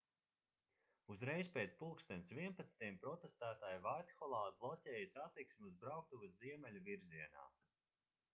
[1.15, 7.47] uzreiz pēc plkst 11.00 protestētāji vaitholā bloķēja satiksmi uz brauktuves ziemeļu virzienā